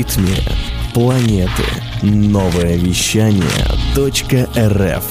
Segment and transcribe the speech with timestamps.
[0.00, 0.34] ритме
[0.94, 1.62] планеты.
[2.00, 3.44] Новое вещание
[3.94, 5.04] .рф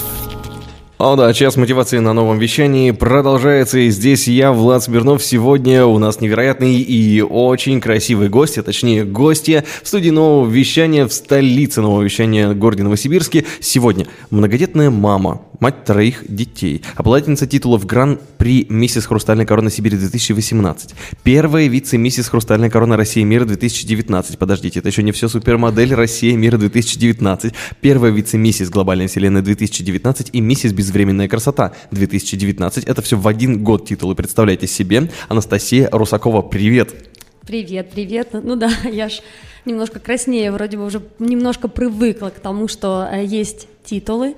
[0.98, 5.24] о да, час мотивации на новом вещании продолжается, и здесь я, Влад Смирнов.
[5.24, 11.08] Сегодня у нас невероятный и очень красивый гость, а точнее гостья в студии нового вещания
[11.08, 13.46] в столице нового вещания городе Новосибирске.
[13.62, 20.94] Сегодня многодетная мама, мать троих детей, обладательница титулов Гран-при «Миссис Хрустальная корона Сибири» 2018,
[21.24, 26.58] первая вице-миссис Хрустальная корона России мира 2019, подождите, это еще не все, супермодель Россия мира
[26.58, 32.86] 2019, первая вице-миссис Глобальной вселенной 2019 и миссис без «Безвременная красота» 2019.
[32.86, 35.12] Это все в один год титулы, представляете себе.
[35.28, 36.96] Анастасия Русакова, привет!
[37.46, 38.30] Привет, привет.
[38.34, 39.22] Ну да, я ж
[39.66, 44.36] немножко краснее, вроде бы уже немножко привыкла к тому, что э, есть титулы.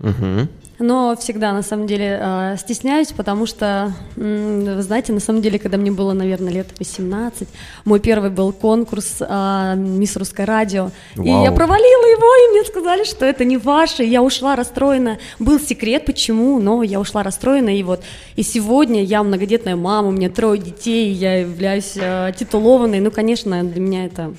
[0.00, 0.48] Угу
[0.78, 5.76] но всегда, на самом деле, э, стесняюсь, потому что, вы знаете, на самом деле, когда
[5.76, 7.48] мне было, наверное, лет 18,
[7.84, 11.26] мой первый был конкурс э, «Мисс Русское радио», Вау.
[11.26, 15.18] и я провалила его, и мне сказали, что это не ваше, я ушла расстроена.
[15.38, 18.02] Был секрет, почему, но я ушла расстроена, и вот,
[18.36, 23.64] и сегодня я многодетная мама, у меня трое детей, я являюсь э, титулованной, ну, конечно,
[23.64, 24.32] для меня это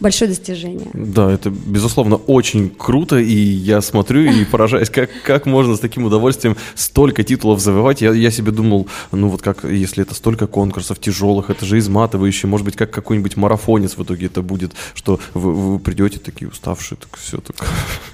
[0.00, 0.88] большое достижение.
[0.92, 6.04] Да, это, безусловно, очень круто, и я смотрю и поражаюсь, как, как можно с таким
[6.04, 8.02] удовольствием столько титулов завоевать.
[8.02, 12.46] Я, я себе думал, ну вот как, если это столько конкурсов тяжелых, это же изматывающе,
[12.46, 16.98] может быть, как какой-нибудь марафонец в итоге это будет, что вы, вы придете такие уставшие,
[16.98, 17.66] так все так.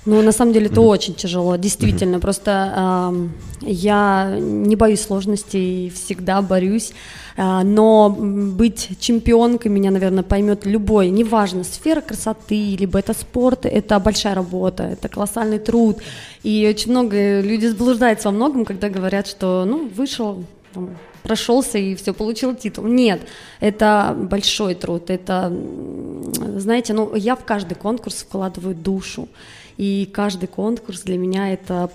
[0.04, 3.28] Ну, на самом деле, это очень тяжело, действительно, просто э,
[3.62, 6.92] я не боюсь сложностей, всегда борюсь,
[7.36, 14.34] но быть чемпионкой меня, наверное, поймет любой, неважно, сфера красоты, либо это спорт, это большая
[14.34, 15.98] работа, это колоссальный труд,
[16.42, 20.90] и очень много люди заблуждаются во многом, когда говорят, что, ну, вышел, там,
[21.22, 22.84] прошелся и все, получил титул.
[22.86, 23.20] Нет,
[23.60, 25.52] это большой труд, это,
[26.56, 29.28] знаете, ну, я в каждый конкурс вкладываю душу,
[29.82, 31.90] и каждый конкурс для меня это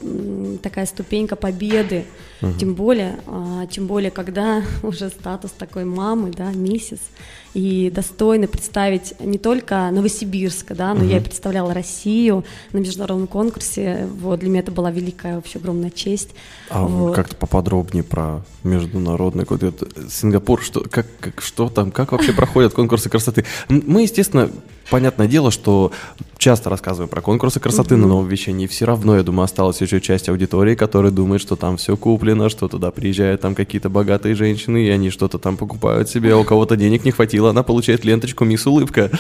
[0.61, 2.03] такая ступенька победы,
[2.41, 2.51] угу.
[2.59, 6.99] тем более, а, тем более, когда уже статус такой мамы, да, месяц,
[7.53, 11.09] и достойно представить не только Новосибирск, да, но угу.
[11.09, 15.89] я и представляла Россию на международном конкурсе, вот, для меня это была великая вообще огромная
[15.89, 16.31] честь.
[16.69, 17.15] А вот.
[17.15, 19.63] как-то поподробнее про международный год,
[20.09, 23.45] Сингапур, что, как, как, что там, как вообще проходят конкурсы красоты?
[23.69, 24.51] Мы, естественно,
[24.89, 25.91] понятное дело, что
[26.37, 27.99] часто рассказываем про конкурсы красоты mm-hmm.
[27.99, 28.67] на новом вещании.
[28.67, 32.67] Все равно, я думаю, осталась еще часть аудитории, которая думает, что там все куплено, что
[32.67, 36.75] туда приезжают там какие-то богатые женщины, и они что-то там покупают себе, а у кого-то
[36.75, 39.11] денег не хватило, она получает ленточку «Мисс Улыбка».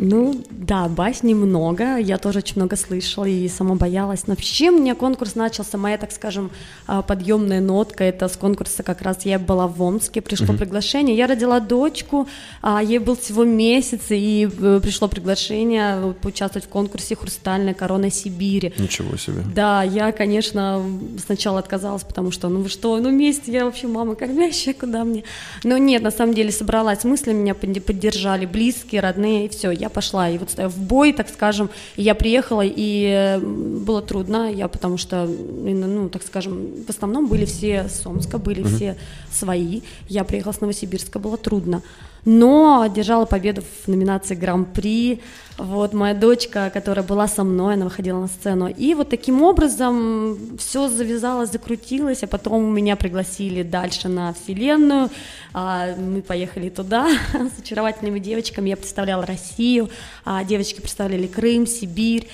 [0.00, 4.28] Ну, да, басни много, я тоже очень много слышала и сама боялась.
[4.28, 6.52] Но вообще меня конкурс начался, моя, так скажем,
[6.86, 10.58] а, подъемная нотка, это с конкурса как раз я была в Омске, пришло mm-hmm.
[10.58, 12.28] приглашение, я родила дочку,
[12.62, 18.72] а ей был всего месяц, и э, пришло приглашение поучаствовать в конкурсе «Хрустальная корона Сибири».
[18.78, 19.42] Ничего себе.
[19.52, 20.80] Да, я, конечно,
[21.24, 25.24] сначала отказалась, потому что, ну вы что, ну месяц, я вообще мама кормящая, куда мне?
[25.64, 29.90] Но нет, на самом деле собралась мысли, меня поддержали близкие, родные, и все, я я
[29.90, 35.26] пошла, и вот в бой, так скажем, я приехала, и было трудно, я потому что,
[35.26, 38.76] ну, так скажем, в основном были все с Омска, были mm-hmm.
[38.76, 38.96] все
[39.32, 41.82] свои, я приехала с Новосибирска, было трудно,
[42.24, 45.20] но одержала победу в номинации Гран-при,
[45.58, 50.56] вот моя дочка, которая была со мной, она выходила на сцену, и вот таким образом
[50.58, 55.10] все завязалось, закрутилось, а потом меня пригласили дальше на Вселенную,
[55.52, 59.90] а, мы поехали туда с очаровательными девочками, я представляла Россию,
[60.24, 62.28] а девочки представляли Крым, Сибирь,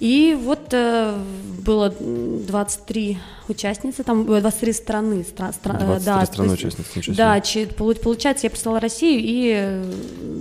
[0.00, 1.16] и вот э,
[1.60, 3.18] было 23
[3.48, 5.24] участницы, там 23 э, страны.
[5.24, 9.82] Стра, стра, 23 э, да, страны участниц, Да, че, получается, я представила Россию и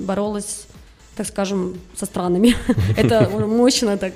[0.05, 0.65] боролась,
[1.15, 2.55] так скажем, со странами.
[2.97, 4.13] Это мощно так.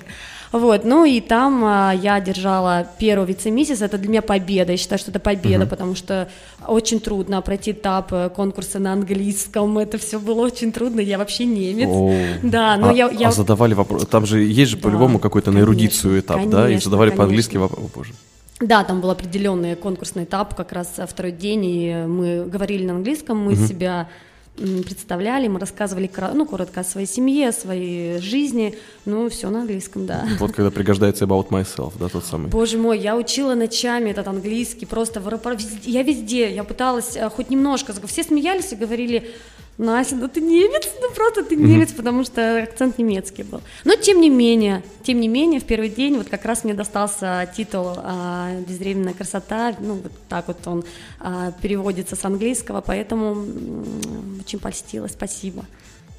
[0.51, 4.97] Вот, ну и там а, я держала первую вице-миссис, это для меня победа, я считаю,
[4.97, 5.69] что это победа, uh-huh.
[5.69, 6.29] потому что
[6.65, 11.45] очень трудно пройти этап э, конкурса на английском, это все было очень трудно, я вообще
[11.45, 12.39] немец, oh.
[12.43, 13.27] да, но а, я, я...
[13.27, 16.69] А задавали вопрос, там же есть же да, по-любому какой-то на эрудицию этап, конечно, да,
[16.69, 17.23] и задавали конечно.
[17.23, 18.13] по-английски вопрос, о боже.
[18.59, 23.37] Да, там был определенный конкурсный этап, как раз второй день, и мы говорили на английском,
[23.37, 23.67] мы uh-huh.
[23.67, 24.09] себя
[24.57, 28.75] представляли, мы рассказывали, ну, коротко о своей семье, о своей жизни,
[29.05, 30.27] ну, все на английском, да.
[30.39, 32.49] Вот когда пригождается about myself, да, тот самый.
[32.49, 37.29] Боже мой, я учила ночами этот английский, просто в аэропорт, я везде, я пыталась э,
[37.29, 39.31] хоть немножко, все смеялись и говорили,
[39.77, 41.95] Настя, ну ты немец, ну просто ты немец, mm-hmm.
[41.95, 43.61] потому что акцент немецкий был.
[43.85, 47.47] Но тем не менее, тем не менее, в первый день вот как раз мне достался
[47.55, 50.83] титул а, «Безвременная красота», ну вот так вот он
[51.19, 55.63] а, переводится с английского, поэтому м- очень польстила, спасибо.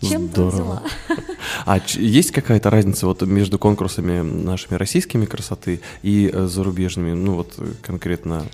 [0.01, 0.83] Чем-то взяла.
[1.65, 7.55] А есть какая-то разница вот между конкурсами нашими российскими красоты и э, зарубежными, ну вот
[7.59, 8.47] э, конкретно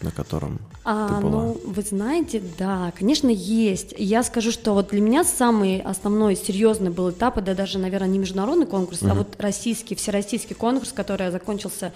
[0.00, 1.42] на котором а, ты была?
[1.42, 3.94] Ну, вы знаете, да, конечно, есть.
[3.98, 8.18] Я скажу, что вот для меня самый основной серьезный был этап, это даже, наверное, не
[8.18, 9.10] международный конкурс, угу.
[9.10, 11.92] а вот российский, всероссийский конкурс, который закончился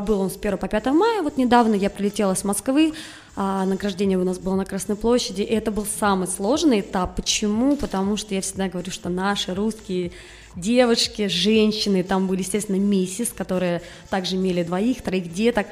[0.00, 2.92] был он с 1 по 5 мая, вот недавно я прилетела с Москвы,
[3.34, 7.16] а награждение у нас было на Красной площади, и это был самый сложный этап.
[7.16, 7.76] Почему?
[7.76, 10.12] Потому что я всегда говорю, что наши русские
[10.54, 13.80] девушки, женщины, там были, естественно, миссис, которые
[14.10, 15.66] также имели двоих, троих деток,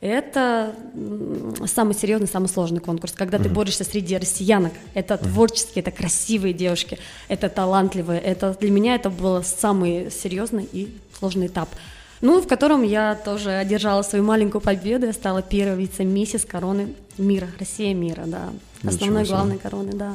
[0.00, 0.74] это
[1.66, 4.74] самый серьезный, самый сложный конкурс, когда ты борешься среди россиянок.
[4.92, 8.20] Это творческие, это красивые девушки, это талантливые.
[8.20, 11.70] Это для меня это был самый серьезный и сложный этап.
[12.24, 15.04] Ну, в котором я тоже одержала свою маленькую победу.
[15.04, 18.48] Я стала первой вице-миссис короны мира, Россия мира, да.
[18.82, 20.14] Основной главной короны, да.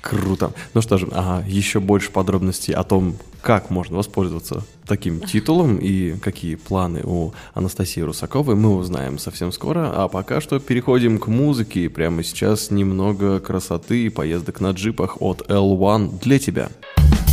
[0.00, 0.52] Круто.
[0.74, 6.18] Ну что же, а еще больше подробностей о том, как можно воспользоваться таким титулом и
[6.18, 9.92] какие планы у Анастасии Русаковой, мы узнаем совсем скоро.
[9.94, 11.88] А пока что переходим к музыке.
[11.88, 16.68] Прямо сейчас немного красоты и поездок на джипах от L1 для тебя.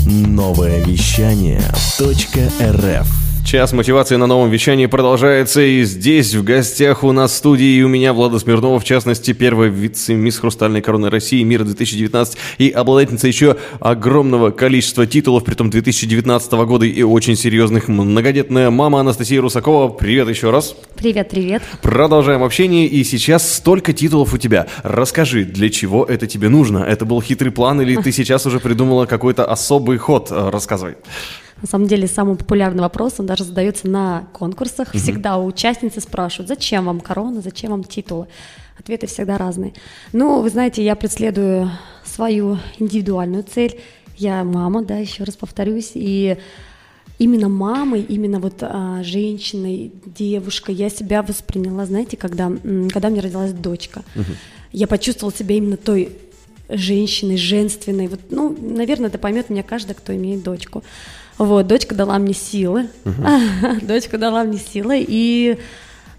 [0.06, 1.63] Новое вещание
[2.00, 7.78] .рф Час мотивации на новом вещании продолжается, и здесь в гостях у нас в студии
[7.78, 12.69] и у меня Влада Смирнова, в частности, первая вице-мисс Хрустальной короны России мира 2019 и
[12.69, 19.42] обладательница еще огромного количества титулов, при том 2019 года и очень серьезных, многодетная мама Анастасия
[19.42, 19.88] Русакова.
[19.88, 20.75] Привет еще раз.
[20.96, 21.63] Привет, привет.
[21.81, 24.68] Продолжаем общение, и сейчас столько титулов у тебя.
[24.84, 26.84] Расскажи, для чего это тебе нужно?
[26.88, 30.28] Это был хитрый план или ты сейчас уже придумала какой-то особый ход?
[30.30, 30.98] Рассказывай.
[31.62, 34.94] На самом деле самый популярный вопрос, он даже задается на конкурсах.
[34.94, 38.28] Всегда у участницы спрашивают, зачем вам корона, зачем вам титулы.
[38.80, 39.74] Ответы всегда разные.
[40.14, 41.70] Ну, вы знаете, я преследую
[42.06, 43.80] свою индивидуальную цель.
[44.16, 46.38] Я мама, да, еще раз повторюсь, и
[47.20, 52.52] именно мамой, именно вот а, женщиной, девушкой я себя восприняла, знаете, когда,
[52.92, 54.04] когда мне родилась дочка.
[54.16, 54.32] Угу.
[54.72, 56.18] Я почувствовала себя именно той
[56.69, 58.07] женщиной, женственной.
[58.07, 60.83] Вот, ну, наверное, это поймет меня каждый, кто имеет дочку.
[61.38, 63.86] Вот, дочка дала мне силы, uh-huh.
[63.86, 65.57] дочка дала мне силы и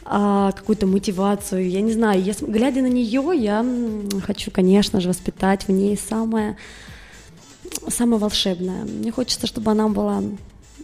[0.05, 1.69] а, какую-то мотивацию.
[1.69, 3.65] Я не знаю, я, глядя на нее, я
[4.25, 6.57] хочу, конечно же, воспитать в ней самое,
[7.89, 8.85] самое волшебное.
[8.85, 10.23] Мне хочется, чтобы она была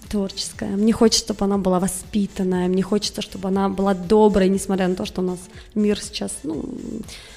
[0.09, 0.77] творческая.
[0.77, 2.69] Мне хочется, чтобы она была воспитанная.
[2.69, 5.39] Мне хочется, чтобы она была доброй, несмотря на то, что у нас
[5.75, 6.65] мир сейчас, ну,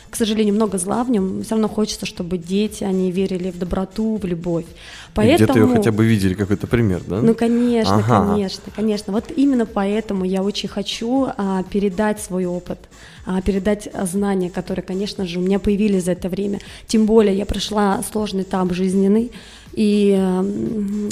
[0.10, 4.18] к сожалению, много зла в нем, все равно хочется, чтобы дети, они верили в доброту,
[4.18, 4.66] в любовь.
[5.14, 5.36] Поэтому...
[5.38, 7.22] Где-то ее хотя бы видели какой-то пример, да?
[7.22, 8.32] Ну, конечно, ага.
[8.32, 9.14] конечно, конечно.
[9.14, 12.80] Вот именно поэтому я очень хочу а, передать свой опыт,
[13.26, 16.60] а, передать знания, которые, конечно же, у меня появились за это время.
[16.88, 19.32] Тем более я прошла сложный этап жизненный,
[19.74, 20.18] и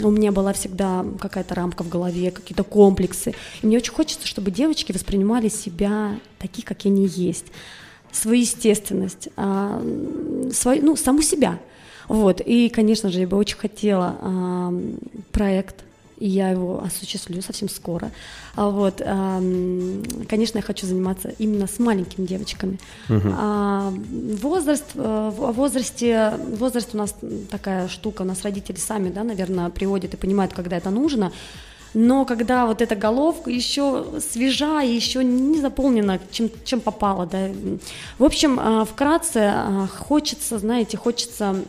[0.04, 3.36] у меня была всегда какая-то рамка в голове, какие-то комплексы.
[3.62, 7.46] И мне очень хочется, чтобы девочки воспринимали себя такие, какие они есть
[8.12, 9.82] свою естественность, а,
[10.52, 11.60] свою, ну, саму себя.
[12.08, 12.42] Вот.
[12.42, 14.74] И, конечно же, я бы очень хотела а,
[15.32, 15.84] проект,
[16.18, 18.12] и я его осуществлю совсем скоро.
[18.56, 19.40] А вот, а,
[20.28, 22.80] конечно, я хочу заниматься именно с маленькими девочками.
[23.10, 23.30] Угу.
[23.34, 23.94] А,
[24.42, 27.16] возраст, э, в возрасте, возраст у нас
[27.52, 31.32] такая штука, у нас родители сами, да, наверное, приводят и понимают, когда это нужно
[31.94, 37.50] но когда вот эта головка еще свежа и еще не заполнена чем, чем попало, да.
[38.20, 41.64] В общем, а, вкратце а, хочется, знаете, хочется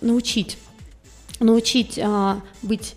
[0.00, 0.58] научить,
[1.40, 2.94] научить а, быть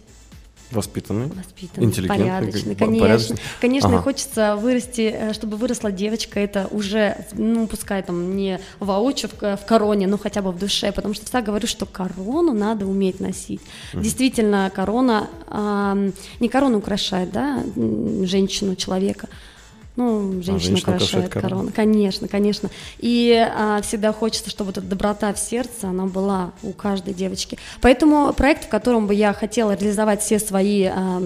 [0.75, 3.05] Воспитанный, Воспитанный порядочный, конечно.
[3.05, 3.37] Порядочный.
[3.61, 4.01] Конечно, ага.
[4.01, 9.65] хочется вырасти, э, чтобы выросла девочка, это уже, ну, пускай там не воочию в, в
[9.65, 13.61] короне, но хотя бы в душе, потому что всегда говорю, что корону надо уметь носить.
[13.93, 14.03] Угу.
[14.03, 17.63] Действительно, корона, э, не корону украшает, да,
[18.23, 19.27] женщину, человека,
[19.95, 21.71] ну, женщина, а, женщина украшает корону.
[21.73, 22.69] Конечно, конечно.
[22.99, 27.57] И а, всегда хочется, чтобы эта доброта в сердце, она была у каждой девочки.
[27.81, 31.21] Поэтому проект, в котором бы я хотела реализовать все свои а,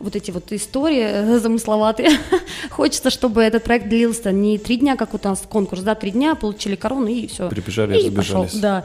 [0.00, 2.10] вот эти вот истории замысловатые,
[2.70, 6.34] хочется, чтобы этот проект длился не три дня, как у нас конкурс, да, три дня,
[6.34, 7.48] получили корону и все.
[7.48, 8.52] Прибежали и забежались.
[8.52, 8.84] Пошел, да.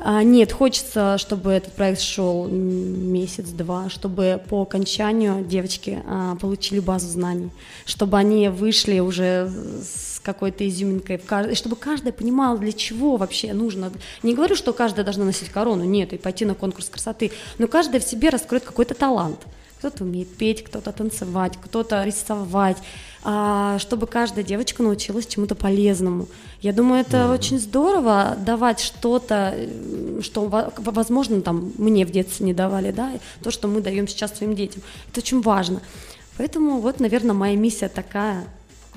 [0.00, 7.08] А, нет, хочется, чтобы этот проект шел месяц-два, чтобы по окончанию девочки а, получили базу
[7.08, 7.50] знаний,
[7.84, 9.50] чтобы они вышли уже
[9.82, 11.20] с какой-то изюминкой,
[11.54, 13.90] чтобы каждая понимала, для чего вообще нужно.
[14.22, 18.00] Не говорю, что каждая должна носить корону, нет, и пойти на конкурс красоты, но каждая
[18.00, 19.40] в себе раскроет какой-то талант.
[19.78, 22.76] Кто-то умеет петь, кто-то танцевать, кто-то рисовать,
[23.20, 26.28] чтобы каждая девочка научилась чему-то полезному.
[26.60, 27.34] Я думаю, это mm-hmm.
[27.34, 33.50] очень здорово давать что-то, э, что, возможно, там мне в детстве не давали, да, то,
[33.50, 34.82] что мы даем сейчас своим детям.
[35.10, 35.80] Это очень важно.
[36.36, 38.46] Поэтому вот, наверное, моя миссия такая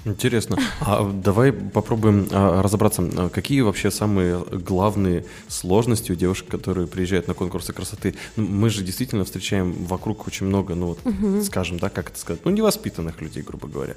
[0.05, 0.57] Интересно.
[0.79, 7.27] А давай попробуем а, разобраться, а, какие вообще самые главные сложности у девушек, которые приезжают
[7.27, 8.15] на конкурсы красоты.
[8.35, 11.43] Ну, мы же действительно встречаем вокруг очень много, ну вот, угу.
[11.43, 13.95] скажем, да, как это сказать, ну невоспитанных людей, грубо говоря.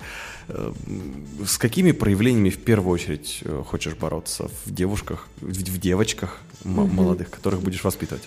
[0.49, 0.73] Э,
[1.45, 6.87] с какими проявлениями в первую очередь э, хочешь бороться в девушках, в девочках угу.
[6.87, 8.23] молодых, которых будешь воспитывать?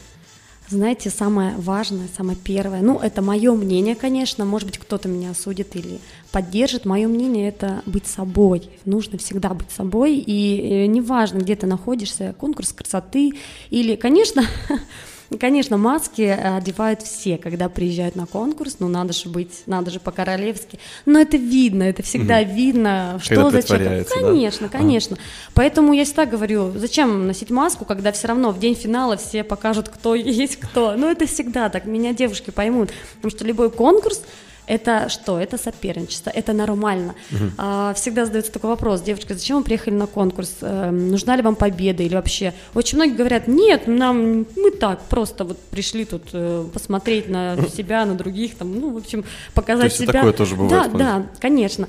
[0.69, 5.73] Знаете, самое важное, самое первое, ну, это мое мнение, конечно, может быть, кто-то меня осудит
[5.77, 6.83] или поддержит.
[6.83, 8.69] Мое мнение это быть собой.
[8.83, 13.31] Нужно всегда быть собой, и э, неважно, где ты находишься, конкурс красоты
[13.69, 14.43] или, конечно,
[15.39, 19.99] Конечно, маски э, одевают все, когда приезжают на конкурс, ну надо же быть, надо же
[19.99, 20.79] по-королевски.
[21.05, 22.51] Но это видно, это всегда угу.
[22.53, 24.09] видно, что когда за человек.
[24.09, 24.77] Конечно, да?
[24.77, 25.17] конечно.
[25.17, 25.51] А.
[25.53, 29.89] Поэтому я всегда говорю, зачем носить маску, когда все равно в день финала все покажут,
[29.89, 30.95] кто есть кто.
[30.95, 34.21] Ну это всегда так, меня девушки поймут, потому что любой конкурс
[34.67, 35.39] это что?
[35.39, 37.15] Это соперничество, это нормально.
[37.31, 37.43] Угу.
[37.57, 40.57] А, всегда задается такой вопрос, девочка, зачем вы приехали на конкурс?
[40.61, 42.53] А, нужна ли вам победа или вообще?
[42.73, 48.05] Очень многие говорят, нет, нам мы так просто вот пришли тут э, посмотреть на себя,
[48.05, 50.13] на других, там, ну, в общем, показать То есть себя.
[50.13, 50.91] такое тоже бывает?
[50.91, 51.87] Да, да, конечно.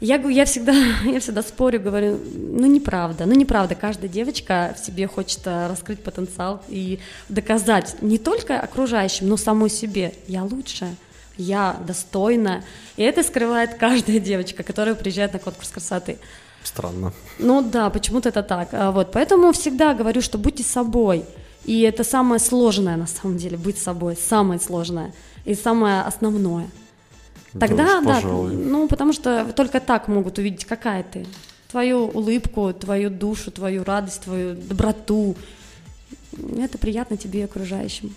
[0.00, 0.72] Я, я, всегда,
[1.04, 6.00] я всегда спорю, говорю, ну неправда, ну неправда, каждая девочка в себе хочет э, раскрыть
[6.00, 10.94] потенциал и доказать не только окружающим, но самой себе, я лучшая
[11.40, 12.62] я достойна.
[12.96, 16.18] И это скрывает каждая девочка, которая приезжает на конкурс красоты.
[16.62, 17.12] Странно.
[17.38, 18.68] Ну да, почему-то это так.
[18.72, 21.24] А вот, поэтому всегда говорю, что будьте собой.
[21.64, 25.12] И это самое сложное, на самом деле, быть собой, самое сложное
[25.44, 26.68] и самое основное.
[27.58, 31.26] Тогда, да, да ну, потому что только так могут увидеть, какая ты.
[31.70, 35.36] Твою улыбку, твою душу, твою радость, твою доброту.
[36.58, 38.14] Это приятно тебе и окружающим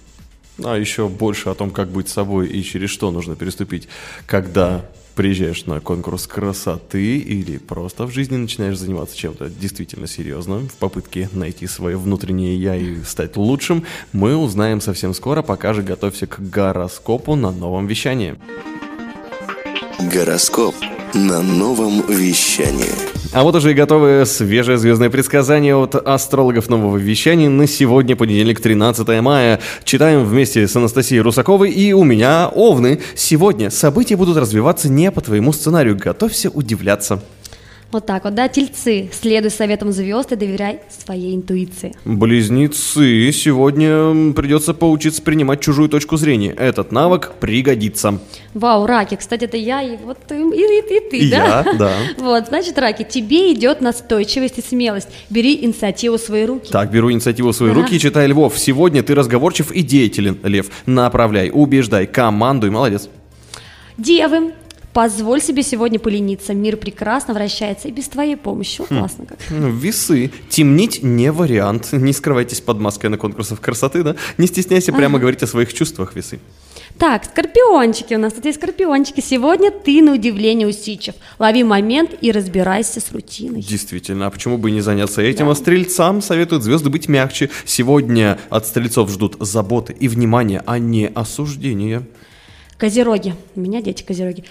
[0.62, 3.88] а еще больше о том, как быть собой и через что нужно переступить,
[4.25, 10.74] когда приезжаешь на конкурс красоты или просто в жизни начинаешь заниматься чем-то действительно серьезным в
[10.74, 16.27] попытке найти свое внутреннее я и стать лучшим, мы узнаем совсем скоро, пока же готовься
[16.27, 18.36] к гороскопу на новом вещании.
[20.00, 20.75] Гороскоп
[21.13, 22.89] на новом вещании.
[23.31, 28.59] А вот уже и готовы свежее звездное предсказание от астрологов нового вещания на сегодня, понедельник,
[28.59, 29.59] 13 мая.
[29.83, 33.01] Читаем вместе с Анастасией Русаковой и у меня Овны.
[33.15, 35.95] Сегодня события будут развиваться не по твоему сценарию.
[35.95, 37.21] Готовься удивляться.
[37.93, 41.93] Вот так вот, да, тельцы, следуй советам звезд и доверяй своей интуиции.
[42.05, 46.53] Близнецы, сегодня придется поучиться принимать чужую точку зрения.
[46.53, 48.19] Этот навык пригодится.
[48.55, 51.63] Вау, раки, кстати, это я и вот и, и, и ты, и да?
[51.63, 51.91] Я, да.
[52.17, 55.09] Вот, значит, раки, тебе идет настойчивость и смелость.
[55.29, 56.71] Бери инициативу в свои руки.
[56.71, 57.75] Так, беру инициативу в свои да.
[57.75, 58.57] руки и читай Львов.
[58.57, 60.71] Сегодня ты разговорчив и деятелен, Лев.
[60.88, 63.07] Направляй, убеждай, командуй, молодец.
[64.00, 64.53] Девы,
[64.93, 66.53] Позволь себе сегодня полениться.
[66.53, 68.83] Мир прекрасно вращается и без твоей помощи.
[68.83, 69.00] Хм.
[69.00, 69.39] Классно как.
[69.50, 70.31] Ну, весы.
[70.50, 71.89] Темнить не вариант.
[71.93, 74.15] Не скрывайтесь под маской на конкурсах красоты, да?
[74.38, 75.00] Не стесняйся ага.
[75.00, 76.39] прямо говорить о своих чувствах, весы.
[77.00, 79.19] Так, скорпиончики у нас тут есть скорпиончики.
[79.19, 81.15] Сегодня ты на удивление усидчив.
[81.39, 83.62] Лови момент и разбирайся с рутиной.
[83.62, 85.47] Действительно, а почему бы не заняться этим?
[85.47, 85.51] Да.
[85.53, 87.50] А стрельцам советуют звезды быть мягче.
[87.65, 92.03] Сегодня от стрельцов ждут заботы и внимания, а не осуждения.
[92.77, 93.33] Козероги.
[93.55, 94.43] У меня дети козероги.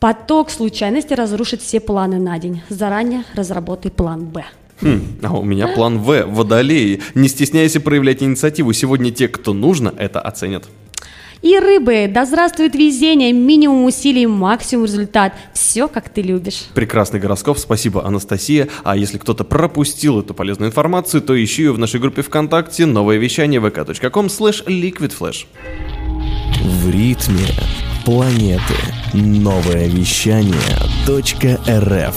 [0.00, 2.62] Поток случайности разрушит все планы на день.
[2.68, 4.44] Заранее разработай план «Б».
[4.80, 7.02] Хм, а у меня план В, водолеи.
[7.16, 8.72] Не стесняйся проявлять инициативу.
[8.72, 10.68] Сегодня те, кто нужно, это оценят.
[11.42, 15.34] И рыбы, да здравствует везение, минимум усилий, максимум результат.
[15.52, 16.66] Все, как ты любишь.
[16.74, 18.68] Прекрасный гороскоп, спасибо, Анастасия.
[18.84, 23.16] А если кто-то пропустил эту полезную информацию, то ищи ее в нашей группе ВКонтакте «Новое
[23.16, 25.46] вещание» vk.com slash liquidflash.
[26.62, 27.46] В ритме
[28.08, 28.62] планеты.
[29.12, 30.54] Новое вещание
[31.06, 32.16] .рф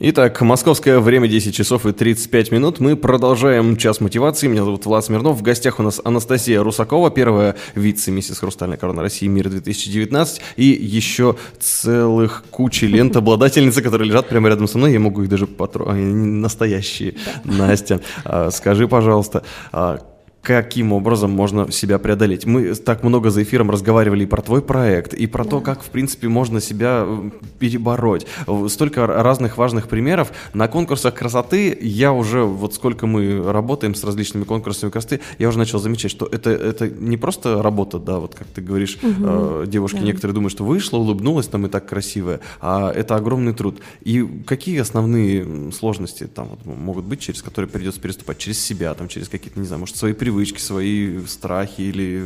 [0.00, 2.80] Итак, московское время 10 часов и 35 минут.
[2.80, 4.48] Мы продолжаем час мотивации.
[4.48, 5.38] Меня зовут Влад Смирнов.
[5.38, 9.28] В гостях у нас Анастасия Русакова, первая вице-миссис «Хрустальная корона России.
[9.28, 10.40] Мир 2019».
[10.56, 14.92] И еще целых кучи лент обладательницы, которые лежат прямо рядом со мной.
[14.92, 15.94] Я могу их даже потрогать.
[15.94, 17.14] Они настоящие.
[17.44, 20.00] Настя, а, скажи, пожалуйста, а
[20.42, 22.46] каким образом можно себя преодолеть.
[22.46, 25.50] Мы так много за эфиром разговаривали и про твой проект, и про да.
[25.50, 28.26] то, как, в принципе, можно себя э, перебороть.
[28.68, 30.32] Столько разных важных примеров.
[30.54, 35.58] На конкурсах красоты я уже, вот сколько мы работаем с различными конкурсами красоты, я уже
[35.58, 39.14] начал замечать, что это, это не просто работа, да, вот как ты говоришь, угу.
[39.18, 40.04] э, девушки да.
[40.04, 43.80] некоторые думают, что вышла, улыбнулась там и так красивая, а это огромный труд.
[44.02, 48.38] И какие основные сложности там вот, могут быть, через которые придется переступать?
[48.38, 52.22] Через себя, там, через какие-то, не знаю, может, свои привычки, свои страхи или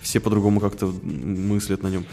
[0.00, 2.06] все по-другому как-то мыслят на нем.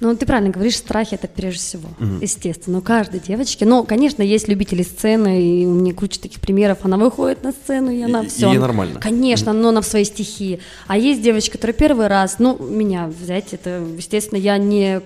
[0.00, 2.22] Ну, ты правильно говоришь, страхи это прежде всего, угу.
[2.22, 2.78] естественно.
[2.78, 3.64] У каждой девочки.
[3.64, 6.78] Но, конечно, есть любители сцены, и у меня куча таких примеров.
[6.84, 8.50] Она выходит на сцену, и она все.
[8.52, 8.98] И нормально.
[8.98, 10.60] Конечно, но она в своей стихии.
[10.86, 15.02] А есть девочки, которые первый раз, ну, меня взять, это, естественно, я не,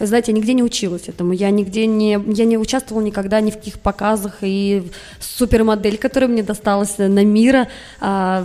[0.00, 3.56] знаете, я нигде не училась этому, я нигде не, я не участвовала никогда ни в
[3.56, 4.90] каких показах, и
[5.20, 7.68] супермодель, которая мне досталась на мира,
[8.00, 8.44] а,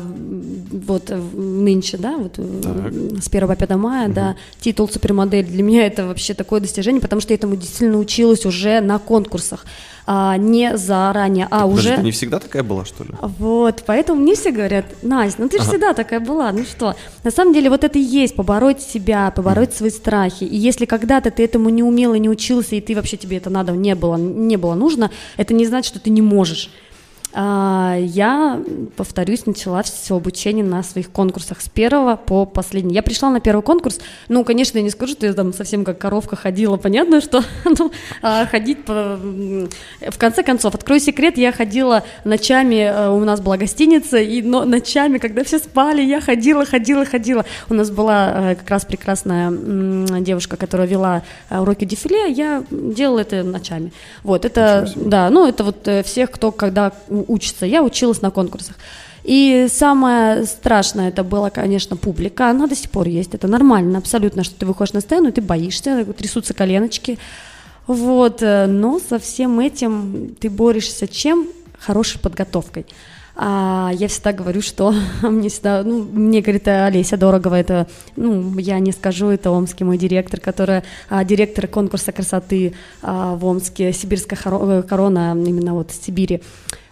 [0.72, 2.94] вот нынче, да, вот так.
[3.24, 4.14] с 1 по 5 мая, угу.
[4.14, 7.98] да, титул супермодель для меня меня это вообще такое достижение, потому что я этому действительно
[7.98, 9.66] училась уже на конкурсах.
[10.08, 11.96] А, не заранее, а так, уже...
[11.96, 13.12] Ты не всегда такая была, что ли?
[13.22, 15.72] Вот, поэтому мне все говорят, Настя, ну ты же ага.
[15.72, 16.96] всегда такая была, ну что?
[17.24, 19.78] На самом деле вот это и есть, побороть себя, побороть mm.
[19.78, 20.44] свои страхи.
[20.44, 23.74] И если когда-то ты этому не умела, не учился, и ты вообще тебе это надо,
[23.74, 26.72] не было, не было нужно, это не значит, что ты не можешь.
[27.34, 28.62] А, я,
[28.98, 32.94] повторюсь, начала все обучение на своих конкурсах с первого по последний.
[32.94, 35.98] Я пришла на первый конкурс, ну, конечно, я не скажу, что я там совсем как
[35.98, 39.18] коровка ходила, понятно, что ну, а, ходить по...
[39.22, 44.66] В конце концов, открою секрет, я ходила ночами, э, у нас была гостиница, и но
[44.66, 47.46] ночами, когда все спали, я ходила, ходила, ходила.
[47.70, 49.52] У нас была э, как раз прекрасная
[50.22, 53.94] девушка, которая вела э, уроки дефиле, я делала это ночами.
[54.24, 56.92] Вот, это, да, ну, это вот всех, кто когда
[57.28, 57.66] учится.
[57.66, 58.76] Я училась на конкурсах.
[59.24, 62.50] И самое страшное это было, конечно, публика.
[62.50, 63.36] Она до сих пор есть.
[63.36, 67.20] Это нормально, абсолютно, что ты выходишь на сцену, и ты боишься, трясутся коленочки.
[67.88, 68.42] Вот.
[68.42, 71.48] Э, но со всем этим ты борешься чем?
[71.80, 72.86] Хорошей подготовкой.
[73.36, 78.80] А я всегда говорю, что мне всегда, ну, мне говорит Олеся Дорогова, это, ну, я
[78.80, 84.38] не скажу, это омский мой директор, которая а, директор конкурса красоты а, в Омске, сибирская
[84.44, 86.42] э, корона, именно вот в Сибири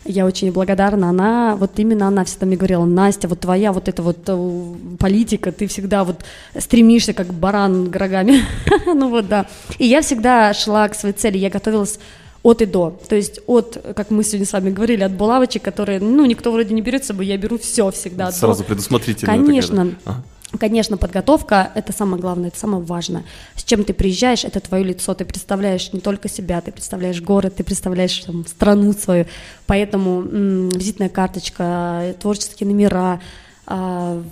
[0.06, 1.10] я очень благодарна.
[1.10, 5.52] Она, вот именно она всегда мне говорила, Настя, вот твоя вот эта вот э, политика,
[5.52, 6.24] ты всегда вот
[6.58, 8.44] стремишься как баран рогами.
[8.86, 9.46] ну вот, да.
[9.78, 12.00] И я всегда шла к своей цели, я готовилась
[12.44, 12.98] от и до.
[13.08, 16.74] То есть от, как мы сегодня с вами говорили, от булавочек, которые, ну, никто вроде
[16.74, 18.32] не берет с собой, я беру все всегда.
[18.32, 19.32] Сразу предусмотрительно.
[19.32, 19.96] Конечно.
[20.06, 20.24] Ага.
[20.58, 23.24] Конечно, подготовка– это самое главное, это самое важное.
[23.56, 27.56] С чем ты приезжаешь, это твое лицо, ты представляешь не только себя, ты представляешь город,
[27.58, 29.28] ты представляешь там, страну свою.
[29.68, 33.22] Поэтому м- визитная карточка, творческие номера,
[33.68, 34.24] э,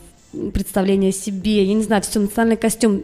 [0.54, 3.04] представление о себе, я не знаю, все, национальный костюм.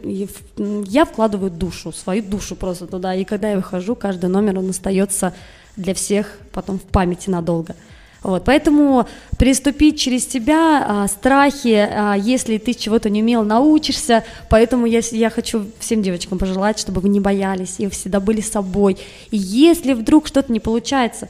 [0.56, 3.14] Я вкладываю душу, свою душу просто туда.
[3.14, 5.34] И когда я выхожу, каждый номер, он остается
[5.76, 7.76] для всех потом в памяти надолго.
[8.24, 9.06] Вот, поэтому
[9.38, 14.24] приступить через себя, а, страхи, а, если ты чего-то не умел, научишься.
[14.48, 18.96] Поэтому я, я хочу всем девочкам пожелать, чтобы вы не боялись и всегда были собой.
[19.30, 21.28] И если вдруг что-то не получается,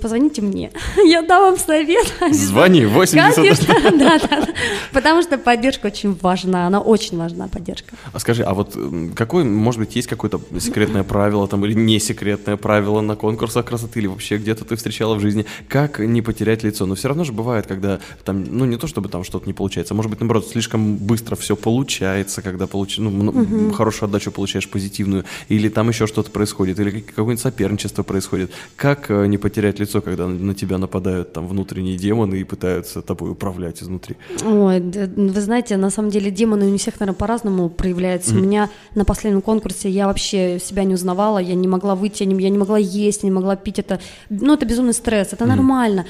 [0.00, 0.70] позвоните мне,
[1.04, 2.12] я дам вам совет.
[2.32, 3.34] Звони, 80.
[3.34, 4.48] Конечно, да, да,
[4.92, 7.94] потому что поддержка очень важна, она очень важна, поддержка.
[8.12, 8.76] А скажи, а вот
[9.14, 14.00] какой, может быть, есть какое-то секретное правило там или не секретное правило на конкурсах красоты
[14.00, 16.86] или вообще где-то ты встречала в жизни, как не потерять лицо?
[16.86, 19.94] Но все равно же бывает, когда там, ну не то чтобы там что-то не получается,
[19.94, 22.98] может быть, наоборот, слишком быстро все получается, когда получ...
[22.98, 23.72] ну, угу.
[23.72, 28.50] хорошую отдачу получаешь позитивную, или там еще что-то происходит, или какое-нибудь соперничество происходит.
[28.76, 33.30] Как э, не потерять лицо, когда на тебя нападают там внутренние демоны и пытаются тобой
[33.30, 34.16] управлять изнутри?
[34.42, 38.34] Ой, вы знаете, на самом деле демоны у всех, наверное, по-разному проявляются.
[38.34, 38.38] Mm-hmm.
[38.38, 42.28] У меня на последнем конкурсе я вообще себя не узнавала, я не могла выйти, я
[42.30, 43.78] не, я не могла есть, не могла пить.
[43.78, 45.48] Это, ну, это безумный стресс, это mm-hmm.
[45.48, 46.06] нормально.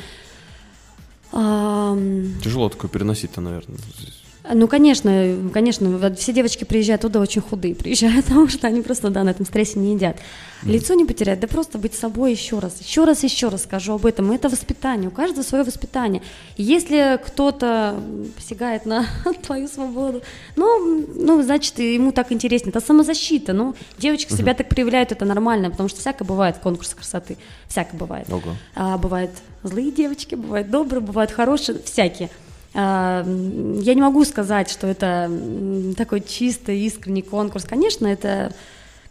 [2.40, 3.78] Тяжело такое переносить-то, наверное.
[4.52, 9.24] Ну, конечно, конечно, все девочки приезжают туда очень худые, приезжают, потому что они просто, да,
[9.24, 10.18] на этом стрессе не едят.
[10.64, 14.04] Лицо не потерять, да просто быть собой еще раз, еще раз, еще раз скажу об
[14.04, 14.33] этом.
[14.33, 16.22] Это воспитание, у каждого свое воспитание.
[16.57, 18.00] если кто-то
[18.37, 19.07] посягает на
[19.46, 20.22] твою свободу,
[20.57, 22.70] ну, ну, значит, ему так интереснее.
[22.70, 26.94] Это самозащита, ну, девочки себя так проявляют, это нормально, потому что всякое бывает в конкурсе
[26.96, 28.30] красоты, всякое бывает.
[28.30, 28.54] Ого.
[28.74, 29.30] А, бывают
[29.62, 32.28] злые девочки, бывают добрые, бывают хорошие, всякие.
[32.74, 33.24] Я
[33.94, 35.30] не могу сказать, что это
[35.96, 37.64] такой чистый, искренний конкурс.
[37.64, 38.52] Конечно, это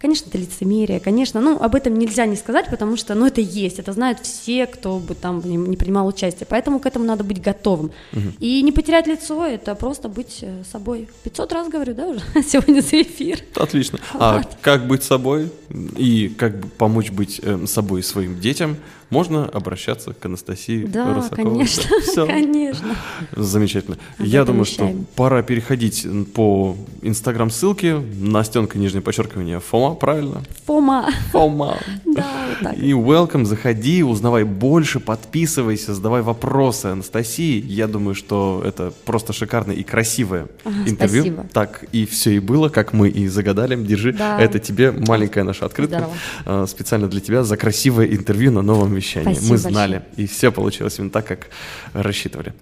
[0.04, 3.80] Конечно, это лицемерие, конечно, ну, об этом нельзя не сказать, потому что, ну, это есть,
[3.80, 7.92] это знают все, кто бы там не, принимал участие, поэтому к этому надо быть готовым.
[8.12, 8.34] Угу.
[8.40, 11.08] И не потерять лицо, это просто быть э, собой.
[11.24, 13.40] 500 раз говорю, да, уже сегодня за эфир.
[13.56, 13.98] Отлично.
[14.16, 14.48] А вот.
[14.62, 15.50] как быть собой
[15.96, 18.76] и как помочь быть э, собой своим детям–
[19.14, 21.52] можно обращаться к Анастасии да, Русаковой.
[21.54, 22.26] Конечно, да, все.
[22.26, 22.96] конечно.
[23.34, 23.98] Замечательно.
[24.18, 28.02] Об Я думаю, что пора переходить по инстаграм ссылке.
[28.20, 30.42] Настенка, нижнее подчеркивание, Фома, правильно?
[30.66, 31.10] Фома.
[31.32, 31.78] Фома.
[32.06, 32.78] Да, вот так.
[32.78, 37.60] И welcome, заходи, узнавай больше, подписывайся, задавай вопросы Анастасии.
[37.60, 41.24] Я думаю, что это просто шикарное и красивое ага, интервью.
[41.24, 41.46] Спасибо.
[41.54, 43.76] Так и все и было, как мы и загадали.
[43.76, 44.14] Держи.
[44.14, 44.40] Да.
[44.40, 45.98] Это тебе маленькая наша открытка.
[45.98, 46.14] Здорово.
[46.46, 49.03] А, специально для тебя за красивое интервью на новом вещании.
[49.04, 50.14] Спасибо Мы знали, большое.
[50.18, 51.50] и все получилось именно так, как
[51.94, 52.54] рассчитывали.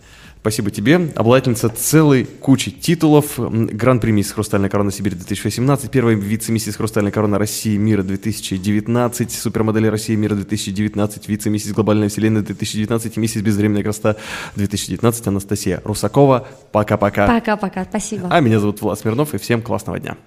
[0.41, 1.11] Спасибо тебе.
[1.15, 3.33] Обладательница целой кучи титулов.
[3.37, 10.15] Гран-при «Мисс Хрустальная корона Сибирь» 2018, первая вице-миссис Хрустальная корона России мира 2019, супермодели России
[10.15, 14.15] мира 2019, вице-миссис Глобальная вселенная 2019 и миссис Безвременная красота
[14.55, 16.47] 2019 Анастасия Русакова.
[16.71, 17.27] Пока-пока.
[17.27, 17.83] Пока-пока.
[17.83, 18.27] Спасибо.
[18.31, 20.17] А меня зовут Влад Смирнов, и всем классного дня.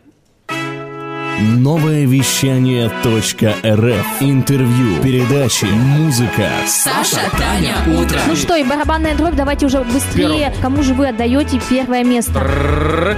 [1.40, 4.06] Новое вещание .рф.
[4.20, 6.48] Интервью, передачи, музыка.
[6.64, 8.20] Саша, Таня, утро.
[8.28, 10.28] Ну что, и барабанная дробь, давайте уже быстрее.
[10.28, 10.62] Первым.
[10.62, 12.34] Кому же вы отдаете первое место?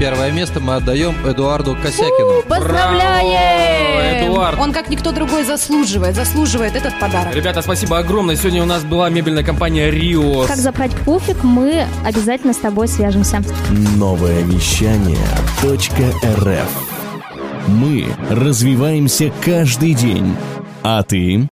[0.01, 2.43] Первое место мы отдаем Эдуарду Косякину.
[2.49, 4.27] Поздравляем!
[4.27, 4.59] Эдуард.
[4.61, 7.35] Он как никто другой заслуживает, заслуживает этот подарок.
[7.35, 8.37] Ребята, спасибо огромное.
[8.37, 10.47] Сегодня у нас была мебельная компания Рио.
[10.47, 13.43] Как забрать пуфик, мы обязательно с тобой свяжемся.
[13.97, 15.19] Новое вещание
[15.63, 16.96] .рф.
[17.67, 20.35] Мы развиваемся каждый день.
[20.83, 21.45] А ты?